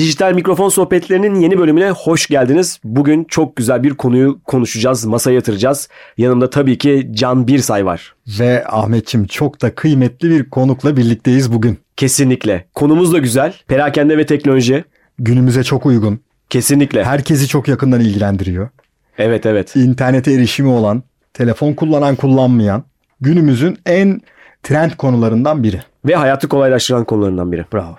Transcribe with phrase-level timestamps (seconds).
[0.00, 2.80] Dijital Mikrofon Sohbetlerinin yeni bölümüne hoş geldiniz.
[2.84, 5.88] Bugün çok güzel bir konuyu konuşacağız, masaya yatıracağız.
[6.18, 8.14] Yanımda tabii ki Can Birsay var.
[8.38, 11.78] Ve Ahmetçim çok da kıymetli bir konukla birlikteyiz bugün.
[11.96, 12.64] Kesinlikle.
[12.74, 13.54] Konumuz da güzel.
[13.68, 14.84] Perakende ve teknoloji.
[15.18, 16.20] Günümüze çok uygun.
[16.50, 17.04] Kesinlikle.
[17.04, 18.68] Herkesi çok yakından ilgilendiriyor.
[19.18, 19.76] Evet evet.
[19.76, 21.02] İnternete erişimi olan,
[21.34, 22.84] telefon kullanan kullanmayan
[23.20, 24.20] günümüzün en
[24.62, 25.82] trend konularından biri.
[26.04, 27.64] Ve hayatı kolaylaştıran konularından biri.
[27.72, 27.96] Bravo.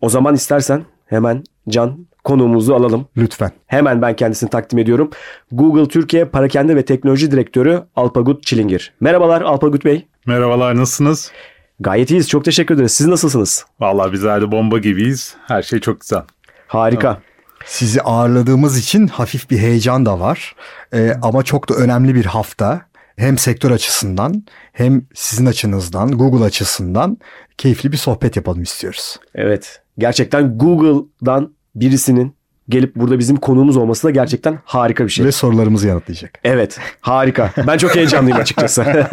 [0.00, 3.06] O zaman istersen hemen Can konuğumuzu alalım.
[3.16, 3.50] Lütfen.
[3.66, 5.10] Hemen ben kendisini takdim ediyorum.
[5.52, 8.92] Google Türkiye Parakende ve Teknoloji Direktörü Alpagut Çilingir.
[9.00, 10.06] Merhabalar Alpagut Bey.
[10.26, 11.32] Merhabalar nasılsınız?
[11.80, 12.28] Gayet iyiyiz.
[12.28, 12.92] Çok teşekkür ederiz.
[12.92, 13.66] Siz nasılsınız?
[13.80, 15.36] Vallahi bizler de bomba gibiyiz.
[15.46, 16.22] Her şey çok güzel.
[16.66, 17.20] Harika.
[17.64, 20.54] Sizi ağırladığımız için hafif bir heyecan da var.
[20.94, 22.88] Ee, ama çok da önemli bir hafta.
[23.16, 27.18] Hem sektör açısından hem sizin açınızdan, Google açısından
[27.58, 29.16] keyifli bir sohbet yapalım istiyoruz.
[29.34, 29.82] Evet.
[29.98, 32.34] Gerçekten Google'dan birisinin
[32.68, 35.26] gelip burada bizim konuğumuz olması da gerçekten harika bir şey.
[35.26, 36.38] Ve sorularımızı yanıtlayacak.
[36.44, 36.78] Evet.
[37.00, 37.52] Harika.
[37.66, 38.84] Ben çok heyecanlıyım açıkçası.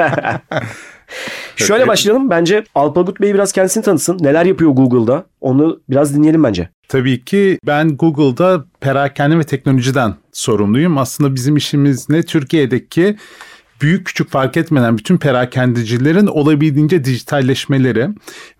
[1.55, 2.29] Şöyle başlayalım.
[2.29, 4.17] Bence Alpagut Bey biraz kendisini tanısın.
[4.21, 5.25] Neler yapıyor Google'da?
[5.41, 6.69] Onu biraz dinleyelim bence.
[6.87, 10.97] Tabii ki ben Google'da perakende ve teknolojiden sorumluyum.
[10.97, 12.23] Aslında bizim işimiz ne?
[12.23, 13.17] Türkiye'deki
[13.81, 18.09] büyük küçük fark etmeden bütün perakendecilerin olabildiğince dijitalleşmeleri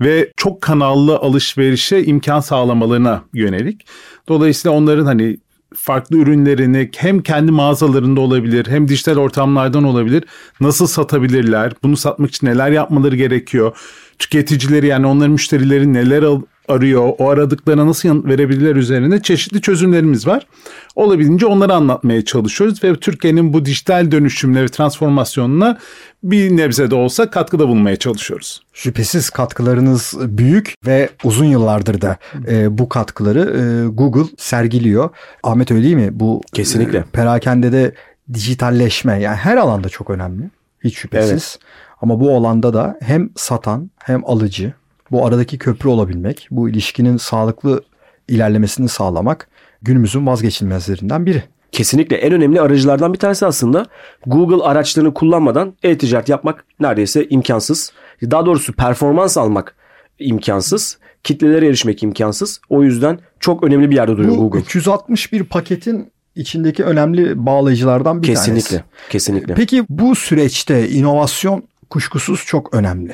[0.01, 3.85] ve çok kanallı alışverişe imkan sağlamalarına yönelik.
[4.29, 5.37] Dolayısıyla onların hani
[5.75, 10.23] farklı ürünlerini hem kendi mağazalarında olabilir hem dijital ortamlardan olabilir.
[10.59, 11.73] Nasıl satabilirler?
[11.83, 13.77] Bunu satmak için neler yapmaları gerekiyor?
[14.19, 16.23] Tüketicileri yani onların müşterileri neler
[16.67, 20.47] arıyor, o aradıklarına nasıl yanıt verebilirler üzerine çeşitli çözümlerimiz var.
[20.95, 25.77] Olabildiğince onları anlatmaya çalışıyoruz ve Türkiye'nin bu dijital dönüşümüne ve transformasyonuna
[26.23, 28.61] bir nebze de olsa katkıda bulunmaya çalışıyoruz.
[28.73, 35.09] Şüphesiz katkılarınız büyük ve uzun yıllardır da e, bu katkıları e, Google sergiliyor.
[35.43, 36.09] Ahmet öyle değil mi?
[36.11, 36.97] Bu Kesinlikle.
[36.97, 37.93] E, perakende de
[38.33, 40.49] dijitalleşme yani her alanda çok önemli.
[40.85, 41.31] Hiç şüphesiz.
[41.31, 41.59] Evet.
[42.01, 44.73] Ama bu alanda da hem satan hem alıcı
[45.11, 47.83] bu aradaki köprü olabilmek, bu ilişkinin sağlıklı
[48.27, 49.47] ilerlemesini sağlamak
[49.81, 51.43] günümüzün vazgeçilmezlerinden biri.
[51.71, 53.85] Kesinlikle en önemli aracılardan bir tanesi aslında
[54.25, 57.91] Google araçlarını kullanmadan e-ticaret yapmak neredeyse imkansız.
[58.21, 59.75] Daha doğrusu performans almak
[60.19, 60.97] imkansız.
[61.23, 62.61] Kitlelere erişmek imkansız.
[62.69, 64.59] O yüzden çok önemli bir yerde duruyor Bu Google.
[64.59, 68.83] 361 paketin içindeki önemli bağlayıcılardan bir kesinlikle, tanesi.
[69.09, 69.53] Kesinlikle.
[69.53, 73.13] Peki bu süreçte inovasyon kuşkusuz çok önemli.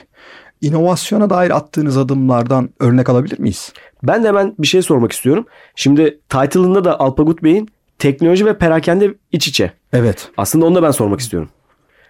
[0.62, 3.74] İnovasyona dair attığınız adımlardan örnek alabilir miyiz?
[4.04, 5.46] Ben de hemen bir şey sormak istiyorum.
[5.76, 9.72] Şimdi title'ında da Alpagut Bey'in teknoloji ve perakende iç içe.
[9.94, 10.30] Evet.
[10.38, 11.50] Aslında onu da ben sormak istiyorum.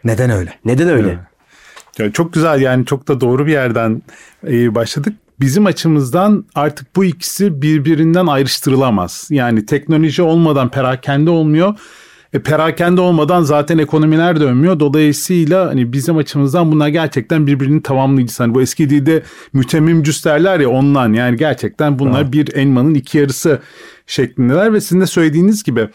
[0.04, 0.54] Neden öyle?
[0.66, 1.08] Neden öyle?
[1.08, 1.20] Evet.
[2.00, 4.02] Yani çok güzel yani çok da doğru bir yerden
[4.48, 5.14] e, başladık.
[5.42, 9.28] Bizim açımızdan artık bu ikisi birbirinden ayrıştırılamaz.
[9.32, 11.76] Yani teknoloji olmadan perakende olmuyor.
[12.34, 14.80] E, perakende olmadan zaten ekonomiler dönmüyor.
[14.80, 18.44] Dolayısıyla hani bizim açımızdan bunlar gerçekten birbirini tamamlayıcısı.
[18.44, 22.32] Hani bu eski dilde mütemmimcüs derler ya ondan yani gerçekten bunlar ha.
[22.32, 23.60] bir elmanın iki yarısı
[24.08, 25.90] şeklindeler ve sizin de söylediğiniz gibi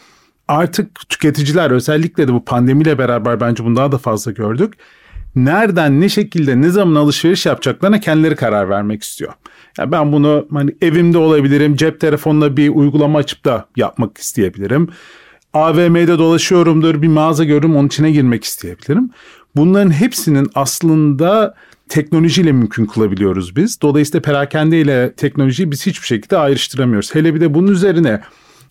[0.47, 4.73] artık tüketiciler özellikle de bu pandemiyle beraber bence bunu daha da fazla gördük.
[5.37, 9.33] Nereden, ne şekilde, ne zaman alışveriş yapacaklarına kendileri karar vermek istiyor.
[9.77, 14.89] Ya ben bunu hani evimde olabilirim, cep telefonuna bir uygulama açıp da yapmak isteyebilirim
[15.53, 19.09] AVM'de dolaşıyorumdur bir mağaza görürüm onun içine girmek isteyebilirim.
[19.55, 21.55] Bunların hepsinin aslında
[21.89, 23.81] teknolojiyle mümkün kılabiliyoruz biz.
[23.81, 27.15] Dolayısıyla perakende ile teknolojiyi biz hiçbir şekilde ayrıştıramıyoruz.
[27.15, 28.21] Hele bir de bunun üzerine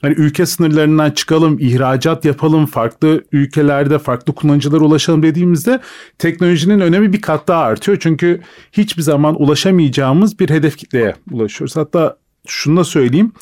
[0.03, 5.81] hani ülke sınırlarından çıkalım, ihracat yapalım, farklı ülkelerde farklı kullanıcılara ulaşalım dediğimizde
[6.19, 7.99] teknolojinin önemi bir kat daha artıyor.
[8.01, 8.41] Çünkü
[8.73, 11.77] hiçbir zaman ulaşamayacağımız bir hedef kitleye ulaşıyoruz.
[11.77, 13.33] Hatta şunu da söyleyeyim.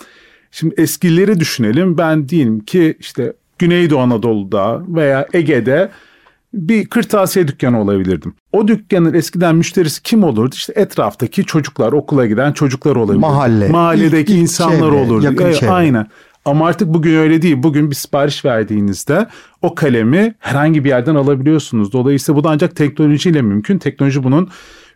[0.51, 1.99] Şimdi eskileri düşünelim.
[1.99, 5.91] Ben diyelim ki işte Güneydoğu Anadolu'da veya Ege'de
[6.55, 8.35] bir kırtasiye dükkanı olabilirdim.
[8.53, 10.55] O dükkanın eskiden müşterisi kim olurdu?
[10.55, 13.21] İşte etraftaki çocuklar, okula giden çocuklar olabilir.
[13.21, 13.69] Mahalle.
[13.69, 15.25] Mahalledeki ilk, ilk insanlar çevre, olurdu.
[15.25, 15.71] Yakın çevre.
[15.71, 16.07] Aynen.
[16.45, 17.63] Ama artık bugün öyle değil.
[17.63, 19.27] Bugün bir sipariş verdiğinizde
[19.63, 21.93] o kalemi herhangi bir yerden alabiliyorsunuz.
[21.93, 23.79] Dolayısıyla bu da ancak teknolojiyle mümkün.
[23.79, 24.51] Teknoloji bunun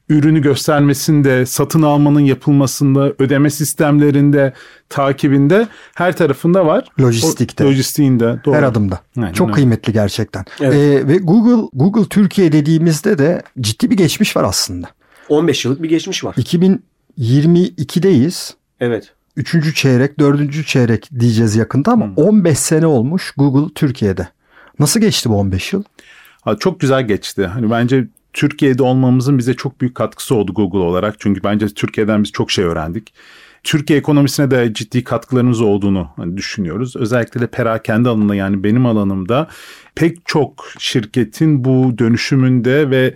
[0.08, 4.52] ürünü göstermesinde, satın almanın yapılmasında, ödeme sistemlerinde,
[4.88, 6.88] takibinde her tarafında var.
[7.00, 7.64] Lojistikte.
[7.64, 8.40] O, lojistiğinde.
[8.44, 8.54] Doğru.
[8.54, 9.00] Her adımda.
[9.16, 9.54] Yani, Çok öyle.
[9.54, 10.44] kıymetli gerçekten.
[10.60, 10.74] Evet.
[10.74, 14.86] Ee, ve Google Google Türkiye dediğimizde de ciddi bir geçmiş var aslında.
[15.28, 16.34] 15 yıllık bir geçmiş var.
[16.34, 18.54] 2022'deyiz.
[18.80, 19.12] Evet.
[19.38, 22.14] Üçüncü çeyrek, dördüncü çeyrek diyeceğiz yakında ama hmm.
[22.16, 24.28] 15 sene olmuş Google Türkiye'de.
[24.78, 25.82] Nasıl geçti bu 15 yıl?
[26.42, 27.46] Ha, çok güzel geçti.
[27.46, 31.14] Hani bence Türkiye'de olmamızın bize çok büyük katkısı oldu Google olarak.
[31.18, 33.14] Çünkü bence Türkiye'den biz çok şey öğrendik.
[33.62, 36.96] Türkiye ekonomisine de ciddi katkılarımız olduğunu hani düşünüyoruz.
[36.96, 39.48] Özellikle de perakende alanında yani benim alanımda
[39.94, 43.14] pek çok şirketin bu dönüşümünde ve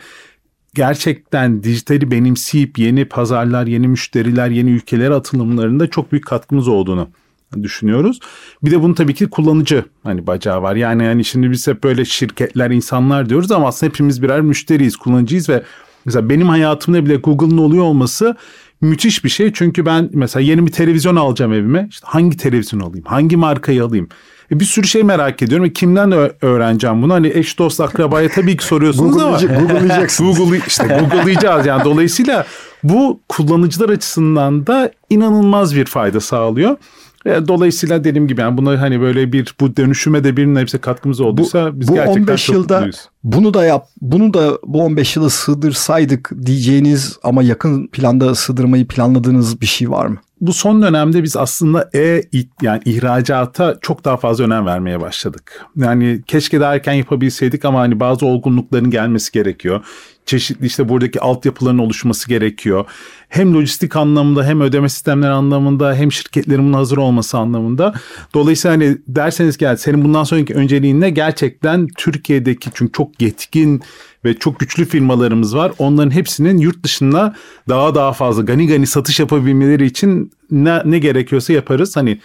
[0.75, 7.09] gerçekten dijitali benimseyip yeni pazarlar, yeni müşteriler, yeni ülkelere atılımlarında çok büyük katkımız olduğunu
[7.63, 8.21] düşünüyoruz.
[8.63, 10.77] Bir de bunun tabii ki kullanıcı hani bacağı var.
[10.77, 15.49] Yani yani şimdi biz hep böyle şirketler, insanlar diyoruz ama aslında hepimiz birer müşteriyiz, kullanıcıyız
[15.49, 15.63] ve
[16.05, 18.37] mesela benim hayatımda bile Google'ın oluyor olması
[18.81, 19.53] müthiş bir şey.
[19.53, 21.87] Çünkü ben mesela yeni bir televizyon alacağım evime.
[21.91, 23.05] İşte hangi televizyon alayım?
[23.05, 24.09] Hangi markayı alayım?
[24.53, 25.67] E bir sürü şey merak ediyorum.
[25.67, 27.15] E kimden de öğreneceğim bunu?
[27.15, 29.37] Hani eş dost akrabaya tabii ki soruyorsunuz ama.
[29.59, 30.39] Google'layacaksınız.
[30.39, 31.85] Google, işte Google'layacağız yani.
[31.85, 32.47] Dolayısıyla
[32.83, 36.77] bu kullanıcılar açısından da inanılmaz bir fayda sağlıyor.
[37.27, 41.21] E, dolayısıyla dediğim gibi yani buna hani böyle bir bu dönüşüme de bir nebze katkımız
[41.21, 43.09] olduysa bu, biz bu gerçekten 15 çok yılda mutluyuz.
[43.25, 49.61] bunu da yap bunu da bu 15 yıla sığdırsaydık diyeceğiniz ama yakın planda sığdırmayı planladığınız
[49.61, 50.19] bir şey var mı?
[50.43, 52.23] Bu son dönemde biz aslında e
[52.63, 55.67] yani ihracata çok daha fazla önem vermeye başladık.
[55.77, 59.85] Yani keşke daha erken yapabilseydik ama hani bazı olgunlukların gelmesi gerekiyor
[60.27, 62.85] çeşitli işte buradaki altyapıların oluşması gerekiyor.
[63.33, 67.95] Hem lojistik anlamında hem ödeme sistemleri anlamında hem şirketlerimin hazır olması anlamında.
[68.35, 71.11] Dolayısıyla hani derseniz ki senin bundan sonraki önceliğin ne?
[71.11, 73.83] Gerçekten Türkiye'deki çünkü çok yetkin
[74.25, 75.73] ve çok güçlü firmalarımız var.
[75.79, 77.35] Onların hepsinin yurt dışında
[77.69, 81.97] daha daha fazla gani gani satış yapabilmeleri için ne, ne gerekiyorsa yaparız.
[81.97, 82.21] Hani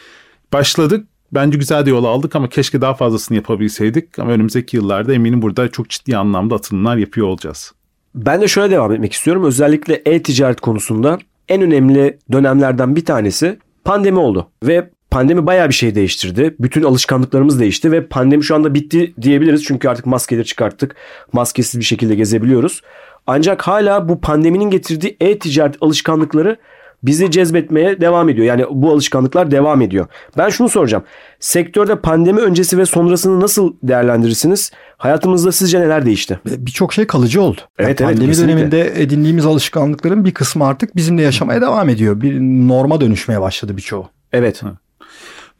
[0.53, 4.19] başladık bence güzel de yol aldık ama keşke daha fazlasını yapabilseydik.
[4.19, 7.76] Ama önümüzdeki yıllarda eminim burada çok ciddi anlamda atılımlar yapıyor olacağız.
[8.17, 9.43] Ben de şöyle devam etmek istiyorum.
[9.43, 11.17] Özellikle e-ticaret konusunda
[11.49, 14.49] en önemli dönemlerden bir tanesi pandemi oldu.
[14.63, 16.55] Ve pandemi bayağı bir şey değiştirdi.
[16.59, 19.63] Bütün alışkanlıklarımız değişti ve pandemi şu anda bitti diyebiliriz.
[19.63, 20.95] Çünkü artık maskeleri çıkarttık.
[21.33, 22.81] Maskesiz bir şekilde gezebiliyoruz.
[23.27, 26.57] Ancak hala bu pandeminin getirdiği e-ticaret alışkanlıkları
[27.03, 28.47] bizi cezbetmeye devam ediyor.
[28.47, 30.07] Yani bu alışkanlıklar devam ediyor.
[30.38, 31.03] Ben şunu soracağım.
[31.39, 34.71] Sektörde pandemi öncesi ve sonrasını nasıl değerlendirirsiniz?
[34.97, 36.39] Hayatımızda sizce neler değişti?
[36.45, 37.61] Birçok şey kalıcı oldu.
[37.77, 38.53] Evet, yani evet, pandemi kesinlikle.
[38.53, 42.21] döneminde edindiğimiz alışkanlıkların bir kısmı artık bizimle yaşamaya devam ediyor.
[42.21, 44.09] Bir norma dönüşmeye başladı birçoğu.
[44.33, 44.61] Evet.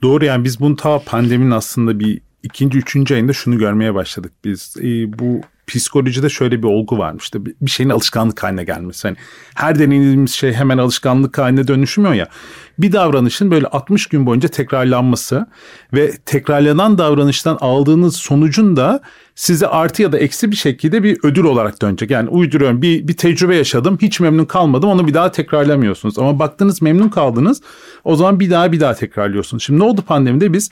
[0.02, 4.32] Doğru yani biz bunu ta pandeminin aslında bir ikinci, üçüncü ayında şunu görmeye başladık.
[4.44, 7.24] Biz e, bu psikolojide şöyle bir olgu varmış.
[7.24, 9.08] İşte bir şeyin alışkanlık haline gelmesi.
[9.08, 9.18] Hani
[9.56, 12.28] her denediğimiz şey hemen alışkanlık haline dönüşmüyor ya.
[12.80, 15.48] Bir davranışın böyle 60 gün boyunca tekrarlanması
[15.94, 19.02] ve tekrarlanan davranıştan aldığınız sonucun da
[19.36, 22.12] size artı ya da eksi bir şekilde bir ödül olarak dönecek.
[22.12, 26.20] Yani uyduruyorum bir, bir tecrübe yaşadım hiç memnun kalmadım onu bir daha tekrarlamıyorsunuz.
[26.20, 27.62] Ama baktınız memnun kaldınız
[28.04, 29.64] o zaman bir daha bir daha tekrarlıyorsunuz.
[29.64, 30.70] Şimdi ne oldu pandemide biz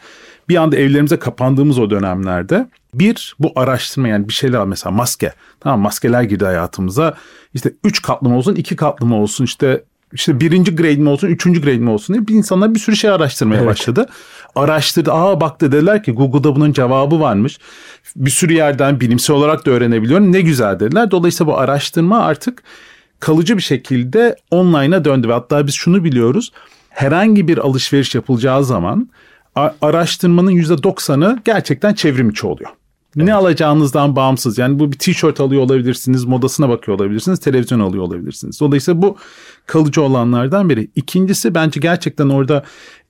[0.50, 5.34] bir anda evlerimize kapandığımız o dönemlerde bir bu araştırma yani bir şeyler mesela maske.
[5.60, 7.14] Tamam maskeler girdi hayatımıza.
[7.54, 9.84] İşte üç katlı mı olsun iki katlı mı olsun işte
[10.14, 13.10] işte birinci grade mi olsun, üçüncü grade mi olsun diye bir insanlar bir sürü şey
[13.10, 13.68] araştırmaya evet.
[13.68, 14.06] başladı.
[14.56, 17.60] Araştırdı, aa baktı dediler ki Google'da bunun cevabı varmış.
[18.16, 20.32] Bir sürü yerden bilimsel olarak da öğrenebiliyorum.
[20.32, 21.12] Ne güzel dediler.
[21.12, 22.64] Dolayısıyla bu araştırma artık
[23.20, 25.28] kalıcı bir şekilde online'a döndü.
[25.28, 26.52] Ve hatta biz şunu biliyoruz.
[26.90, 29.10] Herhangi bir alışveriş yapılacağı zaman
[29.56, 32.70] araştırmanın %90'ı gerçekten çevrim içi oluyor.
[33.18, 33.28] Evet.
[33.28, 34.58] Ne alacağınızdan bağımsız.
[34.58, 38.60] Yani bu bir tişört alıyor olabilirsiniz, modasına bakıyor olabilirsiniz, televizyon alıyor olabilirsiniz.
[38.60, 39.18] Dolayısıyla bu
[39.66, 40.88] kalıcı olanlardan biri.
[40.96, 42.64] İkincisi bence gerçekten orada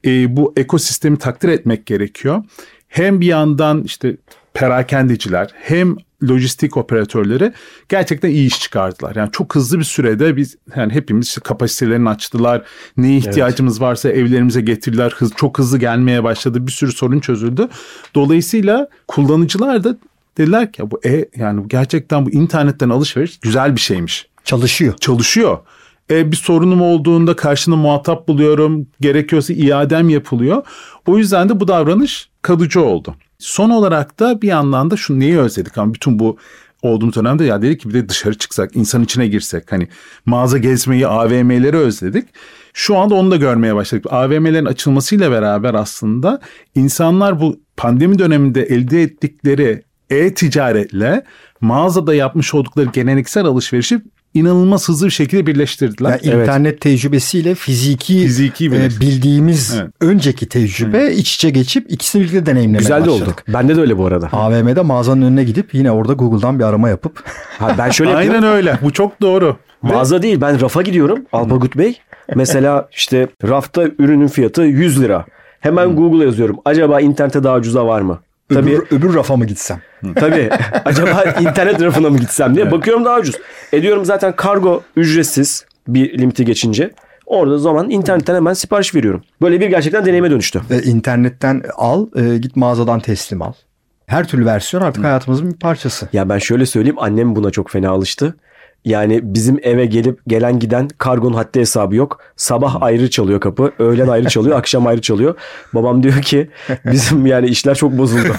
[0.05, 2.43] e, bu ekosistemi takdir etmek gerekiyor.
[2.87, 4.17] Hem bir yandan işte
[4.53, 5.95] perakendeciler hem
[6.29, 7.53] lojistik operatörleri
[7.89, 9.15] gerçekten iyi iş çıkardılar.
[9.15, 12.63] Yani çok hızlı bir sürede biz yani hepimiz işte kapasitelerini açtılar.
[12.97, 13.81] Neye ihtiyacımız evet.
[13.81, 15.13] varsa evlerimize getirdiler.
[15.17, 16.67] Hız, çok hızlı gelmeye başladı.
[16.67, 17.67] Bir sürü sorun çözüldü.
[18.15, 19.97] Dolayısıyla kullanıcılar da
[20.37, 24.27] dediler ki bu e yani gerçekten bu internetten alışveriş güzel bir şeymiş.
[24.43, 24.93] Çalışıyor.
[24.99, 25.57] Çalışıyor.
[26.11, 28.87] E, bir sorunum olduğunda karşına muhatap buluyorum.
[29.01, 30.63] Gerekiyorsa iadem yapılıyor.
[31.07, 33.15] O yüzden de bu davranış kalıcı oldu.
[33.39, 36.37] Son olarak da bir yandan da şunu neyi özledik ama bütün bu
[36.81, 39.71] olduğumuz dönemde ya dedik ki bir de dışarı çıksak, insan içine girsek.
[39.71, 39.87] Hani
[40.25, 42.27] mağaza gezmeyi, AVM'leri özledik.
[42.73, 44.05] Şu anda onu da görmeye başladık.
[44.09, 46.41] AVM'lerin açılmasıyla beraber aslında
[46.75, 51.23] insanlar bu pandemi döneminde elde ettikleri e-ticaretle
[51.61, 54.01] mağazada yapmış oldukları geleneksel alışverişi
[54.35, 56.09] inanılmaz hızlı bir şekilde birleştirdiler.
[56.09, 56.47] Yani evet.
[56.47, 59.89] internet tecrübesiyle fiziki, fiziki e, bildiğimiz evet.
[60.01, 61.17] önceki tecrübe evet.
[61.17, 63.25] iç içe geçip ikisini birlikte deneyimlemeye Güzel başladık.
[63.25, 63.33] de oldu.
[63.47, 64.29] Bende de öyle bu arada.
[64.31, 67.23] AVM'de mağazanın önüne gidip yine orada Google'dan bir arama yapıp.
[67.59, 68.79] Ha, ben şöyle Aynen öyle.
[68.81, 69.57] Bu çok doğru.
[69.81, 71.99] Mağaza değil ben rafa gidiyorum Alpagut Bey.
[72.35, 75.25] Mesela işte rafta ürünün fiyatı 100 lira.
[75.59, 75.95] Hemen hmm.
[75.95, 76.57] Google'a yazıyorum.
[76.65, 78.19] Acaba internette daha ucuza var mı?
[78.53, 79.81] Tabii, öbür, öbür rafa mı gitsem?
[80.15, 80.49] Tabii.
[80.85, 82.71] Acaba internet rafına mı gitsem diye.
[82.71, 83.35] Bakıyorum daha ucuz.
[83.73, 86.91] Ediyorum zaten kargo ücretsiz bir limiti geçince.
[87.25, 89.23] Orada zaman internetten hemen sipariş veriyorum.
[89.41, 90.61] Böyle bir gerçekten deneyime dönüştü.
[90.69, 93.53] E, internetten al, e, git mağazadan teslim al.
[94.07, 96.09] Her türlü versiyon artık hayatımızın bir parçası.
[96.13, 98.35] Ya ben şöyle söyleyeyim annem buna çok fena alıştı.
[98.85, 102.19] Yani bizim eve gelip gelen giden kargonun haddi hesabı yok.
[102.35, 105.35] Sabah ayrı çalıyor kapı, öğlen ayrı çalıyor, akşam ayrı çalıyor.
[105.73, 106.49] Babam diyor ki
[106.85, 108.35] bizim yani işler çok bozuldu.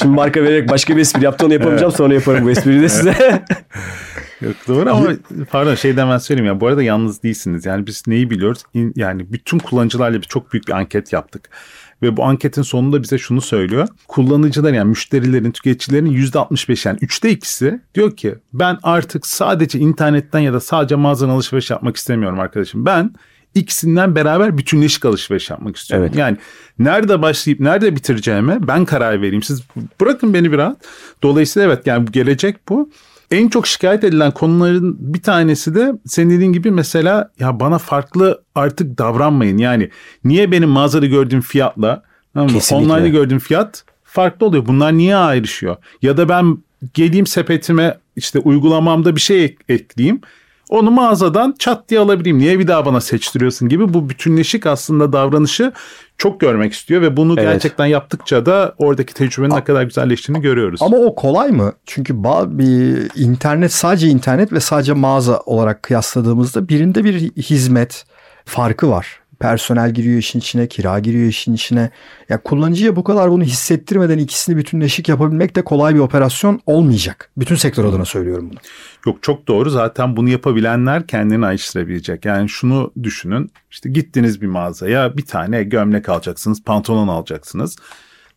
[0.00, 3.14] Şimdi marka vererek başka bir espri yaptı onu yapamayacağım sonra yaparım bu espriyi de size.
[4.40, 5.08] Yok doğru ama
[5.50, 7.66] pardon şey hemen söyleyeyim ya bu arada yalnız değilsiniz.
[7.66, 8.62] Yani biz neyi biliyoruz?
[8.96, 11.50] Yani bütün kullanıcılarla bir çok büyük bir anket yaptık.
[12.02, 13.88] Ve bu anketin sonunda bize şunu söylüyor.
[14.08, 20.52] Kullanıcılar yani müşterilerin, tüketicilerin %65 yani üçte ikisi diyor ki ben artık sadece internetten ya
[20.52, 22.86] da sadece mağazadan alışveriş yapmak istemiyorum arkadaşım.
[22.86, 23.14] Ben
[23.54, 26.06] ikisinden beraber bütünleşik alışveriş yapmak istiyorum.
[26.08, 26.18] Evet.
[26.18, 26.36] Yani
[26.78, 29.42] nerede başlayıp nerede bitireceğime ben karar vereyim.
[29.42, 29.62] Siz
[30.00, 30.76] bırakın beni bir rahat.
[31.22, 32.90] Dolayısıyla evet yani gelecek bu.
[33.30, 38.42] En çok şikayet edilen konuların bir tanesi de senin dediğin gibi mesela ya bana farklı
[38.54, 39.58] artık davranmayın.
[39.58, 39.90] Yani
[40.24, 42.02] niye benim mağazada gördüğüm fiyatla
[42.34, 44.66] tamam online'da gördüğüm fiyat farklı oluyor.
[44.66, 45.76] Bunlar niye ayrışıyor?
[46.02, 46.58] Ya da ben
[46.94, 50.20] geleyim sepetime işte uygulamamda bir şey ek- ekleyeyim.
[50.68, 52.38] Onu mağazadan çat diye alabileyim.
[52.38, 55.72] Niye bir daha bana seçtiriyorsun gibi bu bütünleşik aslında davranışı
[56.18, 57.52] çok görmek istiyor ve bunu Evet.
[57.52, 60.82] gerçekten yaptıkça da oradaki tecrübenin ne kadar güzelleştiğini görüyoruz.
[60.82, 61.72] Ama o kolay mı?
[61.86, 68.04] Çünkü bir internet sadece internet ve sadece mağaza olarak kıyasladığımızda birinde bir hizmet
[68.44, 69.20] farkı var.
[69.40, 71.90] Personel giriyor işin içine, kira giriyor işin içine.
[72.28, 77.30] Ya kullanıcıya bu kadar bunu hissettirmeden ikisini bütünleşik yapabilmek de kolay bir operasyon olmayacak.
[77.36, 78.58] Bütün sektör adına söylüyorum bunu.
[79.06, 82.24] Yok çok doğru zaten bunu yapabilenler kendini ayrıştırabilecek.
[82.24, 87.76] Yani şunu düşünün işte gittiniz bir mağazaya bir tane gömlek alacaksınız pantolon alacaksınız.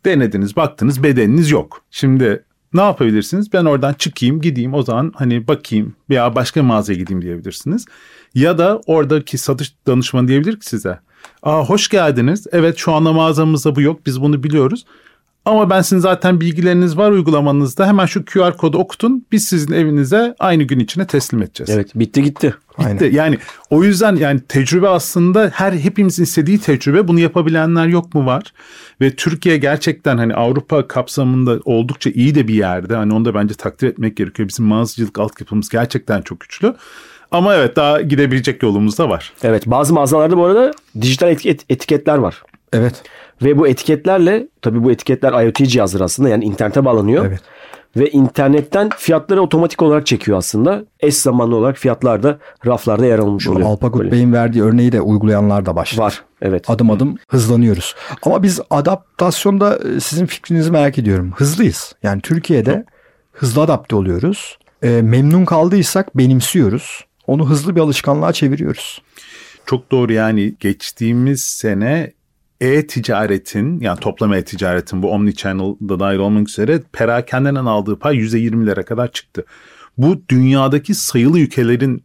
[0.06, 1.82] Denediniz baktınız bedeniniz yok.
[1.92, 2.44] Şimdi
[2.74, 3.54] ne yapabilirsiniz?
[3.54, 7.86] Ben oradan çıkayım gideyim o zaman hani bakayım veya başka mağazaya gideyim diyebilirsiniz.
[8.36, 11.00] Ya da oradaki satış danışmanı diyebilir ki size.
[11.44, 12.48] Aa hoş geldiniz.
[12.52, 14.86] Evet şu anda mağazamızda bu yok biz bunu biliyoruz.
[15.46, 17.88] Ama ben sizin zaten bilgileriniz var uygulamanızda.
[17.88, 19.26] Hemen şu QR kodu okutun.
[19.32, 21.70] Biz sizin evinize aynı gün içine teslim edeceğiz.
[21.70, 22.56] Evet bitti gitti.
[22.78, 23.00] Aynen.
[23.00, 23.38] De- Yani
[23.70, 27.08] o yüzden yani tecrübe aslında her hepimizin istediği tecrübe.
[27.08, 28.54] Bunu yapabilenler yok mu var?
[29.02, 32.96] Ve Türkiye gerçekten hani Avrupa kapsamında oldukça iyi de bir yerde.
[32.96, 34.50] Hani onu da bence takdir etmek gerekiyor.
[34.50, 36.74] Bizim mağazacılık altyapımız gerçekten çok güçlü.
[37.32, 39.34] Ama evet daha gidebilecek yolumuz da var.
[39.44, 40.72] Evet bazı mağazalarda bu arada
[41.02, 42.44] dijital etiket, etiketler var.
[42.74, 43.04] Evet.
[43.44, 47.26] Ve bu etiketlerle tabii bu etiketler IoT cihazları aslında yani internete bağlanıyor.
[47.26, 47.42] Evet.
[47.98, 50.86] Ve internetten fiyatları otomatik olarak çekiyor aslında.
[51.00, 53.68] Eş zamanlı olarak fiyatlar da raflarda yer almış oluyor.
[53.68, 54.12] Alpagut Böyle.
[54.12, 56.02] Bey'in verdiği örneği de uygulayanlar da başladı.
[56.02, 56.70] Var evet.
[56.70, 57.96] Adım adım hızlanıyoruz.
[58.24, 61.34] Ama biz adaptasyonda e, sizin fikrinizi merak ediyorum.
[61.36, 61.96] Hızlıyız.
[62.04, 62.86] Yani Türkiye'de
[63.32, 64.58] hızlı adapte oluyoruz.
[64.84, 67.06] E, memnun kaldıysak benimsiyoruz.
[67.32, 69.02] Onu hızlı bir alışkanlığa çeviriyoruz.
[69.66, 72.12] Çok doğru yani geçtiğimiz sene
[72.62, 79.46] e-ticaretin yani toplam e-ticaretin bu Omnichannel'da dahil olmak üzere perakendeden aldığı pay %20'lere kadar çıktı.
[79.98, 82.04] Bu dünyadaki sayılı ülkelerin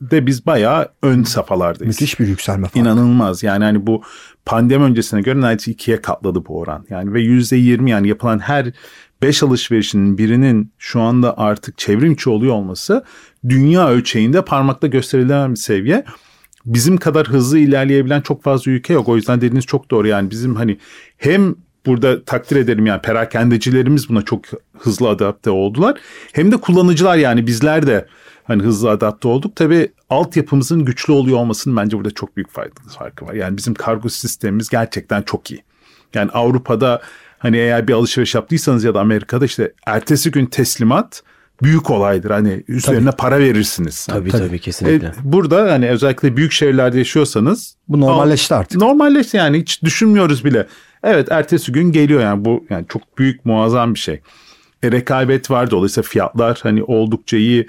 [0.00, 2.00] de biz bayağı ön safhalardayız.
[2.00, 2.78] Müthiş bir yükselme farkı.
[2.78, 4.02] İnanılmaz yani hani bu
[4.44, 6.86] pandemi öncesine göre neredeyse ikiye katladı bu oran.
[6.90, 8.72] Yani ve yüzde yirmi yani yapılan her
[9.22, 13.04] beş alışverişinin birinin şu anda artık çevrim içi oluyor olması
[13.48, 16.04] dünya ölçeğinde parmakla gösterilen bir seviye.
[16.66, 19.08] Bizim kadar hızlı ilerleyebilen çok fazla ülke yok.
[19.08, 20.78] O yüzden dediğiniz çok doğru yani bizim hani
[21.16, 21.54] hem
[21.86, 24.44] burada takdir ederim yani perakendecilerimiz buna çok
[24.78, 25.98] hızlı adapte oldular.
[26.32, 28.06] Hem de kullanıcılar yani bizler de
[28.44, 29.56] hani hızlı adapte olduk.
[29.56, 33.34] Tabii altyapımızın güçlü oluyor olmasının bence burada çok büyük farkı var.
[33.34, 35.62] Yani bizim kargo sistemimiz gerçekten çok iyi.
[36.14, 37.02] Yani Avrupa'da
[37.40, 41.22] hani eğer bir alışveriş yaptıysanız ya da Amerika'da işte ertesi gün teslimat
[41.62, 42.30] büyük olaydır.
[42.30, 44.06] Hani üzerine para verirsiniz.
[44.06, 44.42] Tabii Tabii.
[44.42, 45.06] tabii, kesinlikle.
[45.06, 48.80] E, burada hani özellikle büyük şehirlerde yaşıyorsanız Bu normalleşti artık.
[48.80, 50.66] Normalleşti yani hiç düşünmüyoruz bile.
[51.04, 54.20] Evet ertesi gün geliyor yani bu yani çok büyük muazzam bir şey.
[54.82, 57.68] E, rekabet var dolayısıyla fiyatlar hani oldukça iyi.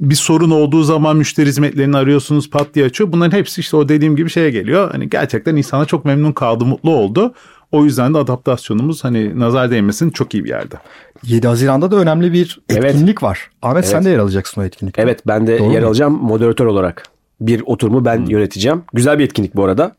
[0.00, 3.12] Bir sorun olduğu zaman müşteri hizmetlerini arıyorsunuz pat diye açıyor.
[3.12, 4.90] Bunların hepsi işte o dediğim gibi şeye geliyor.
[4.90, 7.34] Hani gerçekten insana çok memnun kaldı, mutlu oldu.
[7.72, 10.74] O yüzden de adaptasyonumuz hani nazar değmesin çok iyi bir yerde.
[11.22, 12.84] 7 Haziran'da da önemli bir Evet.
[12.84, 13.50] etkinlik var.
[13.62, 14.04] Ahmet sen Evet.
[14.06, 15.02] de yer alacaksın o etkinlikte.
[15.02, 15.86] Evet ben de Doğru yer mu?
[15.88, 17.02] alacağım moderatör olarak.
[17.40, 18.82] Bir oturumu ben yöneteceğim.
[18.92, 19.96] Güzel bir etkinlik bu arada.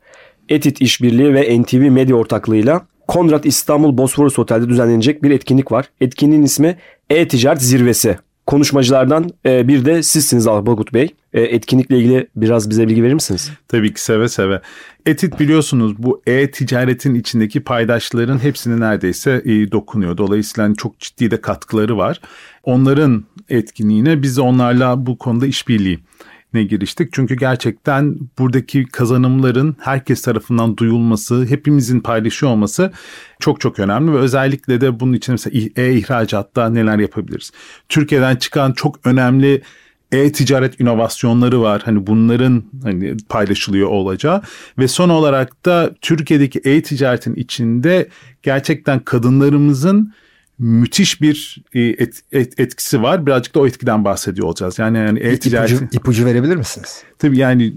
[0.48, 5.90] Etit İşbirliği ve NTV Medya ortaklığıyla Konrad İstanbul Bosphorus Otel'de düzenlenecek bir etkinlik var.
[6.00, 6.76] Etkinliğin ismi
[7.10, 8.18] E-Ticaret Zirvesi.
[8.48, 11.08] Konuşmacılardan e, bir de sizsiniz Alpagut Bey.
[11.32, 13.50] E, etkinlikle ilgili biraz bize bilgi verir misiniz?
[13.68, 14.60] Tabii ki seve seve.
[15.06, 20.16] Etit biliyorsunuz bu e-ticaretin içindeki paydaşların hepsine neredeyse e, dokunuyor.
[20.16, 22.20] Dolayısıyla hani çok ciddi de katkıları var.
[22.64, 25.98] Onların etkinliğine biz onlarla bu konuda işbirliği
[26.54, 27.12] ne giriştik.
[27.12, 32.92] Çünkü gerçekten buradaki kazanımların herkes tarafından duyulması, hepimizin paylaşıyor olması
[33.40, 37.50] çok çok önemli ve özellikle de bunun için mesela e-ihracatta neler yapabiliriz?
[37.88, 39.62] Türkiye'den çıkan çok önemli
[40.12, 41.82] e-ticaret inovasyonları var.
[41.84, 44.42] Hani bunların hani paylaşılıyor olacağı
[44.78, 48.08] ve son olarak da Türkiye'deki e-ticaretin içinde
[48.42, 50.12] gerçekten kadınlarımızın
[50.58, 53.26] müthiş bir e, et, et, etkisi var.
[53.26, 54.78] Birazcık da o etkiden bahsediyor olacağız.
[54.78, 57.02] Yani yani e-ticaret ipucu, ipucu verebilir misiniz?
[57.18, 57.74] Tabii yani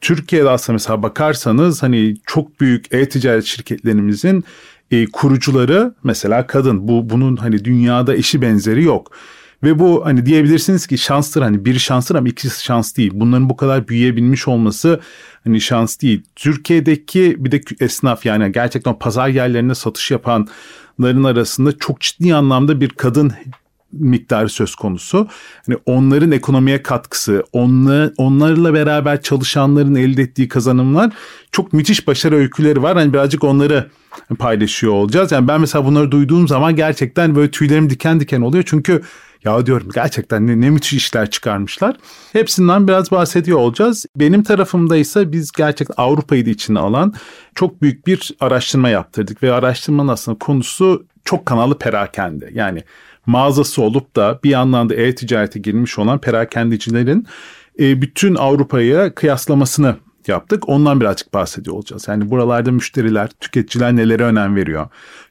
[0.00, 4.44] Türkiye'de aslında mesela bakarsanız hani çok büyük e-ticaret şirketlerimizin
[4.90, 6.88] e, kurucuları mesela kadın.
[6.88, 9.12] Bu bunun hani dünyada eşi benzeri yok.
[9.62, 13.10] Ve bu hani diyebilirsiniz ki şanstır hani bir şanstır ama ikisi şans değil.
[13.14, 15.00] Bunların bu kadar büyüyebilmiş olması
[15.44, 16.22] hani şans değil.
[16.36, 22.88] Türkiye'deki bir de esnaf yani gerçekten pazar yerlerinde satış yapanların arasında çok ciddi anlamda bir
[22.88, 23.32] kadın
[23.92, 25.28] miktarı söz konusu.
[25.66, 31.12] Hani onların ekonomiye katkısı, onla, onlarla beraber çalışanların elde ettiği kazanımlar
[31.52, 32.96] çok müthiş başarı öyküleri var.
[32.96, 33.90] Hani birazcık onları
[34.38, 35.32] paylaşıyor olacağız.
[35.32, 38.64] Yani ben mesela bunları duyduğum zaman gerçekten böyle tüylerim diken diken oluyor.
[38.66, 39.02] Çünkü
[39.44, 41.96] ya diyorum gerçekten ne, ne müthiş işler çıkarmışlar.
[42.32, 44.06] Hepsinden biraz bahsediyor olacağız.
[44.16, 47.14] Benim tarafımda ise biz gerçekten Avrupa'yı da içine alan
[47.54, 49.42] çok büyük bir araştırma yaptırdık.
[49.42, 52.50] Ve araştırmanın aslında konusu çok kanallı perakende.
[52.52, 52.84] Yani
[53.26, 57.26] mağazası olup da bir yandan da e-ticarete girmiş olan perakendecilerin
[57.80, 60.68] e, bütün Avrupa'ya kıyaslamasını yaptık.
[60.68, 62.08] Ondan birazcık bahsediyor olacağız.
[62.08, 64.88] Yani buralarda müşteriler, tüketiciler nelere önem veriyor?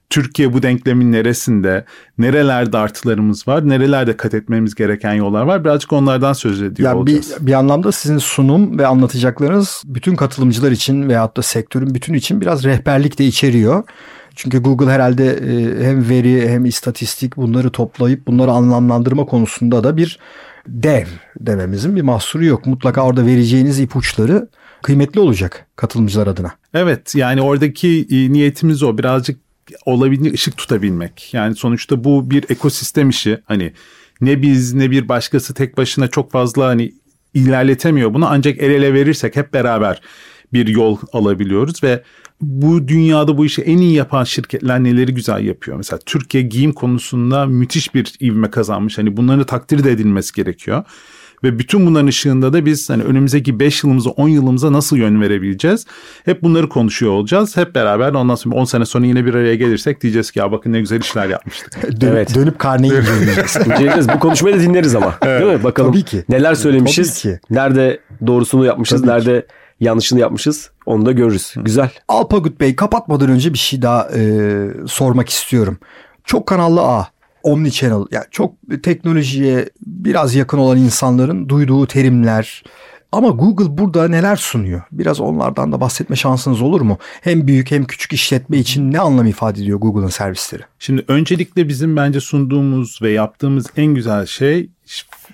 [0.10, 1.86] Türkiye bu denklemin neresinde,
[2.18, 5.64] nerelerde artılarımız var, nerelerde kat etmemiz gereken yollar var.
[5.64, 7.36] Birazcık onlardan söz ediyor yani olacağız.
[7.42, 12.42] Bir, bir anlamda sizin sunum ve anlatacaklarınız bütün katılımcılar için veyahut da sektörün bütün için
[12.42, 13.84] biraz rehberlik de içeriyor.
[14.36, 20.20] Çünkü Google herhalde e, hem veri hem istatistik bunları toplayıp bunları anlamlandırma konusunda da bir
[20.68, 21.06] dev
[21.40, 22.66] dememizin bir mahsuru yok.
[22.66, 24.48] Mutlaka orada vereceğiniz ipuçları
[24.82, 26.52] kıymetli olacak katılımcılar adına.
[26.74, 29.49] Evet yani oradaki e, niyetimiz o birazcık
[29.86, 31.34] olabildiğince ışık tutabilmek.
[31.34, 33.40] Yani sonuçta bu bir ekosistem işi.
[33.46, 33.74] Hani
[34.22, 36.94] ne biz ne bir başkası tek başına çok fazla hani
[37.34, 40.02] ilerletemiyor bunu ancak el ele verirsek hep beraber
[40.54, 42.04] bir yol alabiliyoruz ve
[42.42, 45.78] bu dünyada bu işi en iyi yapan şirketler neleri güzel yapıyor.
[45.78, 48.98] Mesela Türkiye giyim konusunda müthiş bir ivme kazanmış.
[48.98, 50.84] Hani bunların takdir de edilmesi gerekiyor.
[51.44, 55.86] Ve bütün bunların ışığında da biz hani önümüzdeki 5 yılımıza 10 yılımıza nasıl yön verebileceğiz?
[56.26, 57.58] Hep bunları konuşuyor olacağız.
[57.58, 60.74] Hep beraber ondan sonra 10 sene sonra yine bir araya gelirsek diyeceğiz ki ya bakın
[60.74, 61.84] ne güzel işler yapmıştık.
[62.02, 62.36] dönüp, evet.
[62.36, 64.08] dönüp karneyi inceleyeceğiz.
[64.16, 65.16] Bu konuşmayı da dinleriz ama.
[65.22, 65.42] Evet.
[65.42, 65.64] Değil mi?
[65.64, 66.24] Bakalım Tabii ki.
[66.30, 67.22] neler söylemişiz.
[67.22, 67.40] Tabii ki.
[67.50, 69.48] Nerede doğrusunu yapmışız, Tabii nerede ki
[69.80, 70.72] yanlışını yapmışız.
[70.86, 71.54] Onu da görürüz.
[71.58, 71.90] Güzel.
[72.08, 74.22] Alpagut Bey kapatmadan önce bir şey daha e,
[74.88, 75.78] sormak istiyorum.
[76.24, 76.82] Çok kanallı
[77.44, 82.64] A omnichannel yani çok teknolojiye biraz yakın olan insanların duyduğu terimler.
[83.12, 84.82] Ama Google burada neler sunuyor?
[84.92, 86.98] Biraz onlardan da bahsetme şansınız olur mu?
[87.22, 90.64] Hem büyük hem küçük işletme için ne anlam ifade ediyor Google'ın servisleri?
[90.80, 94.70] Şimdi öncelikle bizim bence sunduğumuz ve yaptığımız en güzel şey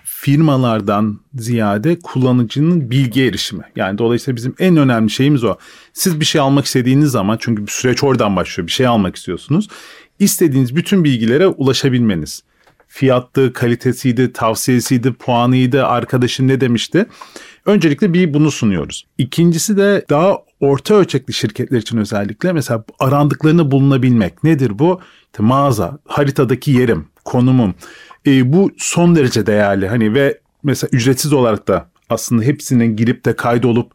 [0.03, 3.63] firmalardan ziyade kullanıcının bilgi erişimi.
[3.75, 5.55] Yani dolayısıyla bizim en önemli şeyimiz o.
[5.93, 8.67] Siz bir şey almak istediğiniz zaman çünkü bir süreç oradan başlıyor.
[8.67, 9.67] Bir şey almak istiyorsunuz
[10.19, 12.43] istediğiniz bütün bilgilere ulaşabilmeniz.
[12.87, 17.05] Fiyattı, kalitesiydi, tavsiyesiydi, puanıydı, arkadaşın ne demişti.
[17.65, 19.05] Öncelikle bir bunu sunuyoruz.
[19.17, 24.43] İkincisi de daha orta ölçekli şirketler için özellikle mesela arandıklarını bulunabilmek.
[24.43, 25.01] Nedir bu?
[25.25, 27.75] İşte mağaza, haritadaki yerim, konumum.
[28.27, 29.87] E, bu son derece değerli.
[29.87, 33.91] Hani ve mesela ücretsiz olarak da aslında hepsinin girip de kaydolup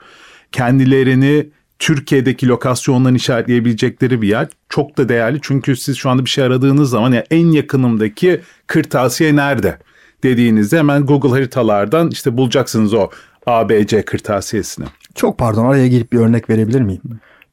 [0.52, 1.50] kendilerini
[1.81, 4.49] Türkiye'deki lokasyonlarını işaretleyebilecekleri bir yer.
[4.69, 9.37] Çok da değerli çünkü siz şu anda bir şey aradığınız zaman ya en yakınımdaki kırtasiye
[9.37, 9.79] nerede
[10.23, 13.11] dediğinizde hemen Google haritalardan işte bulacaksınız o
[13.47, 14.87] ABC kırtasiyesini.
[15.14, 17.03] Çok pardon araya girip bir örnek verebilir miyim?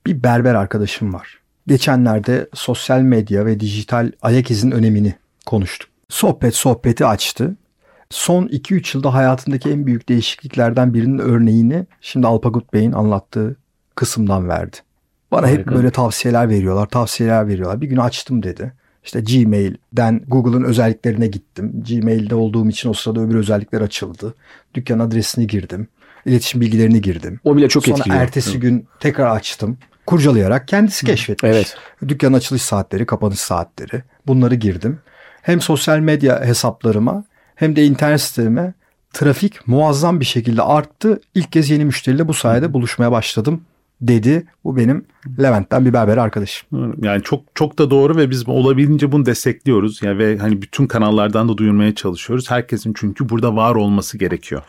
[0.05, 1.39] Bir berber arkadaşım var.
[1.67, 5.89] Geçenlerde sosyal medya ve dijital ayak izin önemini konuştuk.
[6.09, 7.55] Sohbet sohbeti açtı.
[8.09, 13.57] Son 2-3 yılda hayatındaki en büyük değişikliklerden birinin örneğini şimdi Alpagut Bey'in anlattığı
[13.97, 14.77] kısımdan verdi.
[15.31, 15.59] Bana Harika.
[15.71, 17.81] hep böyle tavsiyeler veriyorlar, tavsiyeler veriyorlar.
[17.81, 18.73] Bir gün açtım dedi.
[19.03, 21.83] İşte Gmail'den Google'ın özelliklerine gittim.
[21.89, 24.35] Gmail'de olduğum için o sırada öbür özellikler açıldı.
[24.73, 25.87] Dükkan adresini girdim.
[26.25, 27.39] iletişim bilgilerini girdim.
[27.43, 28.21] O bile çok Sonra etkiliyor.
[28.21, 28.57] ertesi Hı.
[28.57, 29.77] gün tekrar açtım.
[30.05, 31.51] Kurcalayarak kendisi keşfetmiş.
[31.51, 31.77] Evet.
[32.07, 34.03] Dükkan açılış saatleri, kapanış saatleri.
[34.27, 34.99] Bunları girdim.
[35.41, 37.23] Hem sosyal medya hesaplarıma
[37.55, 38.73] hem de internet siteme
[39.13, 41.21] trafik muazzam bir şekilde arttı.
[41.35, 43.61] İlk kez yeni müşteriyle bu sayede buluşmaya başladım
[44.01, 44.45] dedi.
[44.63, 45.05] Bu benim
[45.39, 46.67] Levent'ten bir berber arkadaşım.
[47.01, 50.01] Yani çok çok da doğru ve biz olabildiğince bunu destekliyoruz.
[50.03, 52.51] Yani ve hani bütün kanallardan da duyurmaya çalışıyoruz.
[52.51, 54.61] Herkesin çünkü burada var olması gerekiyor.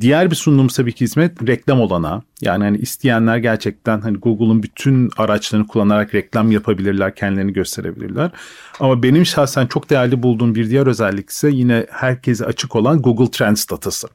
[0.00, 2.22] Diğer bir sunduğumuz tabii ki hizmet reklam olana.
[2.40, 8.30] Yani hani isteyenler gerçekten hani Google'un bütün araçlarını kullanarak reklam yapabilirler, kendilerini gösterebilirler.
[8.80, 13.30] Ama benim şahsen çok değerli bulduğum bir diğer özellik ise yine herkese açık olan Google
[13.30, 14.08] Trends datası.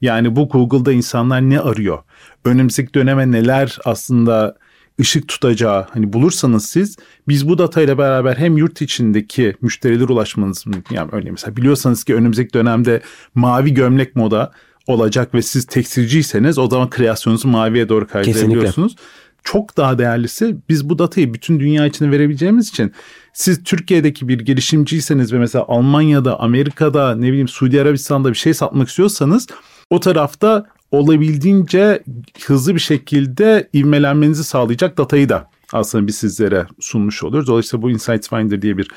[0.00, 1.98] Yani bu Google'da insanlar ne arıyor?
[2.44, 4.56] Önümüzdeki döneme neler aslında
[5.00, 6.96] ışık tutacağı hani bulursanız siz
[7.28, 12.52] biz bu datayla beraber hem yurt içindeki müşteriler ulaşmanız yani örneğin mesela biliyorsanız ki önümüzdeki
[12.52, 13.00] dönemde
[13.34, 14.52] mavi gömlek moda
[14.86, 18.96] olacak ve siz tekstilciyseniz o zaman kreasyonunuzu maviye doğru kaydırabiliyorsunuz.
[19.44, 22.92] Çok daha değerlisi biz bu datayı bütün dünya içine verebileceğimiz için
[23.32, 28.88] siz Türkiye'deki bir girişimciyseniz ve mesela Almanya'da, Amerika'da, ne bileyim Suudi Arabistan'da bir şey satmak
[28.88, 29.46] istiyorsanız
[29.94, 32.02] o tarafta olabildiğince
[32.46, 37.48] hızlı bir şekilde ivmelenmenizi sağlayacak datayı da aslında biz sizlere sunmuş oluyoruz.
[37.48, 38.88] Dolayısıyla bu Insights Finder diye bir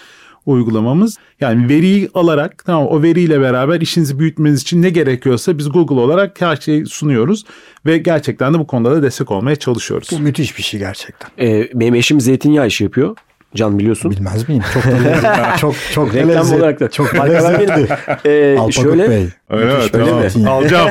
[0.45, 1.17] uygulamamız.
[1.41, 6.41] Yani veriyi alarak tamam o veriyle beraber işinizi büyütmeniz için ne gerekiyorsa biz Google olarak
[6.41, 7.45] her şeyi sunuyoruz
[7.85, 10.09] ve gerçekten de bu konuda da destek olmaya çalışıyoruz.
[10.11, 11.29] Bu müthiş bir şey gerçekten.
[11.39, 13.15] Ee, benim eşim zeytinyağı işi yapıyor.
[13.55, 14.11] Can biliyorsun.
[14.11, 14.63] Bilmez miyim?
[14.73, 16.89] Çok da çok çok Reklam olarak da.
[16.89, 17.67] Çok Marka lezzetli.
[17.67, 18.67] vermeyelim.
[18.67, 19.27] Ee, şöyle Bey.
[19.49, 20.21] Evet, Müthiş tamam.
[20.21, 20.53] zeytinyağı.
[20.53, 20.89] Alacağım.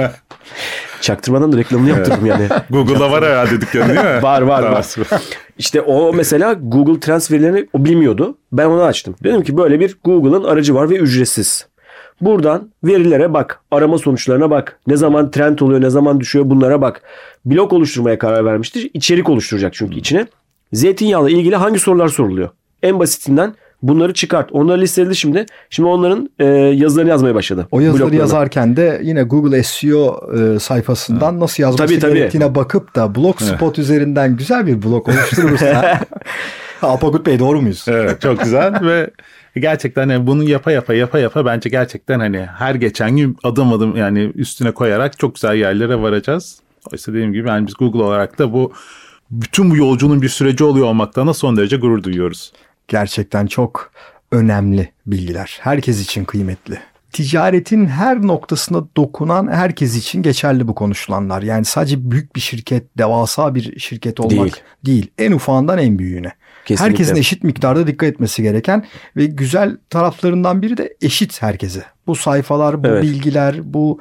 [1.00, 2.48] çaktırmadan da reklamını yaptırdım yani.
[2.70, 4.22] Google'da var herhalde dükkanı değil mi?
[4.22, 4.86] Var, var, var.
[5.58, 8.38] İşte o mesela Google Trends verilerini o bilmiyordu.
[8.52, 9.14] Ben onu açtım.
[9.24, 11.66] Dedim ki böyle bir Google'ın aracı var ve ücretsiz.
[12.20, 14.78] Buradan verilere bak, arama sonuçlarına bak.
[14.86, 17.02] Ne zaman trend oluyor, ne zaman düşüyor bunlara bak.
[17.44, 18.90] Blok oluşturmaya karar vermiştir.
[18.94, 20.26] İçerik oluşturacak çünkü içine.
[20.72, 22.48] Zeytinyağla ilgili hangi sorular soruluyor?
[22.82, 24.52] En basitinden bunları çıkart.
[24.52, 25.46] Onları listeledi şimdi.
[25.70, 27.68] Şimdi onların e, yazılarını yazmaya başladı.
[27.70, 32.14] O yazıları yazarken de yine Google SEO e, sayfasından nasıl yazması Tabii, tabii.
[32.14, 36.00] gerektiğine bakıp da Blogspot üzerinden güzel bir blog oluşturursa
[36.82, 37.84] Alpagut Bey doğru muyuz?
[37.88, 39.10] Evet çok güzel ve
[39.56, 43.96] gerçekten yani bunu yapa yapa yapa yapa bence gerçekten hani her geçen gün adım adım
[43.96, 46.60] yani üstüne koyarak çok güzel yerlere varacağız.
[46.92, 48.72] Oysa dediğim gibi yani biz Google olarak da bu
[49.30, 52.52] bütün bu yolculuğun bir süreci oluyor olmaktan da son derece gurur duyuyoruz.
[52.88, 53.92] Gerçekten çok
[54.32, 55.58] önemli bilgiler.
[55.60, 56.78] Herkes için kıymetli.
[57.12, 61.42] Ticaretin her noktasına dokunan herkes için geçerli bu konuşulanlar.
[61.42, 64.56] Yani sadece büyük bir şirket, devasa bir şirket olmak Değil.
[64.84, 65.10] değil.
[65.18, 66.32] En ufağından en büyüğüne.
[66.64, 66.90] Kesinlikle.
[66.90, 68.84] Herkesin eşit miktarda dikkat etmesi gereken
[69.16, 71.84] ve güzel taraflarından biri de eşit herkese.
[72.06, 73.02] Bu sayfalar, bu Evet.
[73.02, 74.00] bilgiler, bu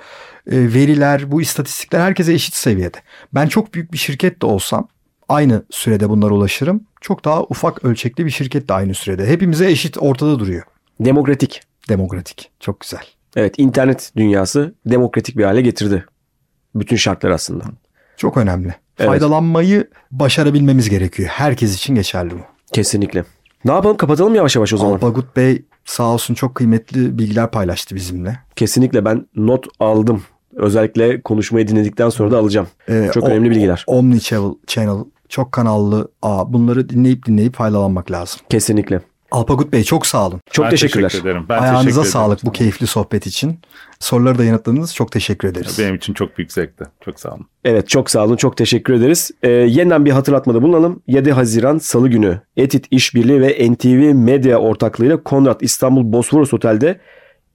[0.51, 2.97] e, veriler, bu istatistikler herkese eşit seviyede.
[3.33, 4.87] Ben çok büyük bir şirket de olsam
[5.29, 6.81] aynı sürede bunlara ulaşırım.
[7.01, 9.27] Çok daha ufak ölçekli bir şirket de aynı sürede.
[9.27, 10.63] Hepimize eşit ortada duruyor.
[10.99, 11.61] Demokratik.
[11.89, 12.51] Demokratik.
[12.59, 13.01] Çok güzel.
[13.35, 16.05] Evet internet dünyası demokratik bir hale getirdi.
[16.75, 17.63] Bütün şartlar aslında.
[18.17, 18.75] Çok önemli.
[18.99, 19.09] Evet.
[19.09, 21.29] Faydalanmayı başarabilmemiz gerekiyor.
[21.29, 22.39] Herkes için geçerli bu.
[22.73, 23.23] Kesinlikle.
[23.65, 24.93] Ne yapalım kapatalım yavaş yavaş o zaman.
[24.93, 28.39] Alpagut Bey sağ olsun çok kıymetli bilgiler paylaştı bizimle.
[28.55, 30.23] Kesinlikle ben not aldım.
[30.55, 32.67] Özellikle konuşmayı dinledikten sonra da alacağım.
[32.89, 33.83] Ee, Çok o- önemli bilgiler.
[33.87, 36.53] Omni Channel, Channel çok kanallı ağ.
[36.53, 38.39] Bunları dinleyip dinleyip faydalanmak lazım.
[38.49, 39.01] Kesinlikle.
[39.31, 40.39] Alpagut Bey çok sağ olun.
[40.51, 41.09] Çok Ben teşekkürler.
[41.09, 41.45] Teşekkür ederim.
[41.49, 42.11] Ben Ayağınıza teşekkür ederim.
[42.11, 43.59] sağlık bu keyifli sohbet için.
[43.99, 44.95] Soruları da yanıtladınız.
[44.95, 45.75] Çok teşekkür ederiz.
[45.79, 46.83] Benim için çok büyük zevkti.
[47.05, 47.45] Çok sağ olun.
[47.65, 48.35] Evet çok sağ olun.
[48.35, 49.31] Çok teşekkür ederiz.
[49.43, 51.01] Ee, yeniden bir hatırlatmada bulunalım.
[51.07, 56.99] 7 Haziran Salı günü Etit İşbirliği ve NTV Medya ortaklığıyla Konrad İstanbul Bosforos Otel'de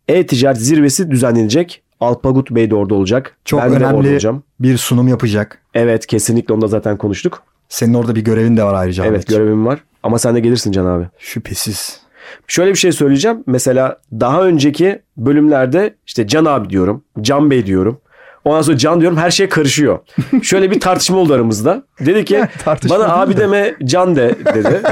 [0.09, 1.83] e-ticaret zirvesi düzenlenecek.
[2.01, 3.37] Alpagut Bey de orada olacak.
[3.45, 4.43] Çok ben önemli olacağım.
[4.61, 5.59] bir sunum yapacak.
[5.75, 7.43] Evet kesinlikle onu da zaten konuştuk.
[7.73, 9.05] Senin orada bir görevin de var ayrıca.
[9.05, 9.79] Evet görevim var.
[10.03, 11.05] Ama sen de gelirsin Can abi.
[11.19, 12.01] Şüphesiz.
[12.47, 13.45] Şöyle bir şey söyleyeceğim.
[13.47, 17.05] Mesela daha önceki bölümlerde işte Can abi diyorum.
[17.21, 18.01] Can Bey diyorum.
[18.45, 19.99] Ondan sonra Can diyorum her şey karışıyor.
[20.43, 21.83] Şöyle bir tartışma oldu aramızda.
[22.01, 23.41] Dedi ki bana abi de.
[23.41, 24.83] deme Can de dedi.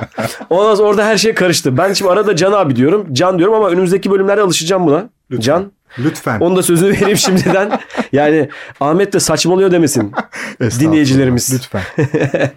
[0.50, 1.76] Ondan sonra orada her şey karıştı.
[1.76, 3.06] Ben şimdi arada Can abi diyorum.
[3.12, 5.08] Can diyorum ama önümüzdeki bölümlerde alışacağım buna.
[5.38, 5.72] Can.
[5.98, 6.40] Lütfen.
[6.40, 7.80] Onu da sözünü vereyim şimdiden.
[8.12, 8.48] Yani
[8.80, 10.12] Ahmet de saçmalıyor demesin
[10.60, 11.54] dinleyicilerimiz.
[11.54, 11.82] Lütfen.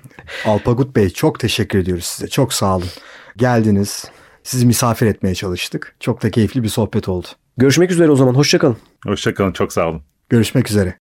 [0.45, 2.27] Alpagut Bey çok teşekkür ediyoruz size.
[2.27, 2.87] Çok sağ olun.
[3.37, 4.05] Geldiniz.
[4.43, 5.95] Sizi misafir etmeye çalıştık.
[5.99, 7.27] Çok da keyifli bir sohbet oldu.
[7.57, 8.33] Görüşmek üzere o zaman.
[8.33, 8.77] Hoşçakalın.
[9.05, 9.51] Hoşçakalın.
[9.51, 10.01] Çok sağ olun.
[10.29, 10.97] Görüşmek üzere.